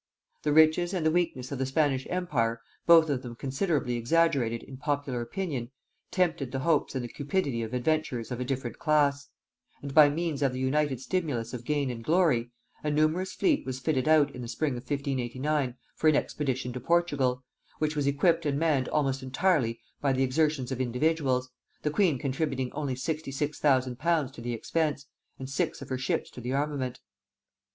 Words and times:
The 0.41 0.51
riches 0.51 0.95
and 0.95 1.05
the 1.05 1.11
weakness 1.11 1.51
of 1.51 1.59
the 1.59 1.65
Spanish 1.67 2.07
empire, 2.09 2.59
both 2.87 3.11
of 3.11 3.21
them 3.21 3.35
considerably 3.35 3.97
exaggerated 3.97 4.63
in 4.63 4.77
popular 4.77 5.21
opinion, 5.21 5.69
tempted 6.09 6.51
the 6.51 6.61
hopes 6.61 6.95
and 6.95 7.03
the 7.03 7.07
cupidity 7.07 7.61
of 7.61 7.71
adventurers 7.71 8.31
of 8.31 8.39
a 8.39 8.43
different 8.43 8.79
class; 8.79 9.29
and 9.79 9.93
by 9.93 10.09
means 10.09 10.41
of 10.41 10.53
the 10.53 10.59
united 10.59 10.99
stimulus 11.01 11.53
of 11.53 11.65
gain 11.65 11.91
and 11.91 12.03
glory, 12.03 12.49
a 12.83 12.89
numerous 12.89 13.33
fleet 13.33 13.63
was 13.63 13.77
fitted 13.77 14.07
out 14.07 14.31
in 14.33 14.41
the 14.41 14.47
spring 14.47 14.71
of 14.71 14.77
1589 14.89 15.75
for 15.95 16.07
an 16.07 16.15
expedition 16.15 16.73
to 16.73 16.79
Portugal, 16.79 17.43
which 17.77 17.95
was 17.95 18.07
equipped 18.07 18.43
and 18.47 18.57
manned 18.57 18.89
almost 18.89 19.21
entirely 19.21 19.79
by 20.01 20.11
the 20.11 20.23
exertions 20.23 20.71
of 20.71 20.81
individuals, 20.81 21.51
the 21.83 21.91
queen 21.91 22.17
contributing 22.17 22.71
only 22.73 22.95
sixty 22.95 23.31
six 23.31 23.59
thousand 23.59 23.99
pounds 23.99 24.31
to 24.31 24.41
the 24.41 24.53
expenses, 24.53 25.05
and 25.37 25.47
six 25.47 25.79
of 25.79 25.89
her 25.89 25.97
ships 25.99 26.31
to 26.31 26.41
the 26.41 26.51
armament. 26.53 26.99